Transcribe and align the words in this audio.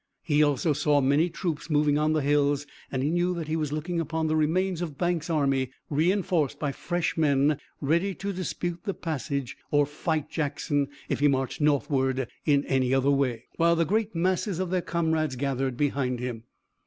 He 0.23 0.41
also 0.41 0.73
saw 0.73 0.99
many 0.99 1.29
troops 1.29 1.69
moving 1.69 1.99
on 1.99 2.13
the 2.13 2.23
hills 2.23 2.65
and 2.91 3.03
he 3.03 3.11
knew 3.11 3.35
that 3.35 3.47
he 3.47 3.55
was 3.55 3.71
looking 3.71 3.99
upon 3.99 4.25
the 4.25 4.35
remains 4.35 4.81
of 4.81 4.97
Banks' 4.97 5.29
army 5.29 5.69
reinforced 5.91 6.57
by 6.57 6.71
fresh 6.71 7.15
men, 7.17 7.59
ready 7.81 8.15
to 8.15 8.33
dispute 8.33 8.79
the 8.83 8.95
passage 8.95 9.55
or 9.69 9.85
fight 9.85 10.27
Jackson 10.27 10.87
if 11.07 11.19
he 11.19 11.27
marched 11.27 11.61
northward 11.61 12.27
in 12.47 12.65
any 12.65 12.95
other 12.95 13.11
way, 13.11 13.43
while 13.57 13.75
the 13.75 13.85
great 13.85 14.15
masses 14.15 14.57
of 14.57 14.71
their 14.71 14.81
comrades 14.81 15.35
gathered 15.35 15.77
behind 15.77 16.19
him. 16.19 16.45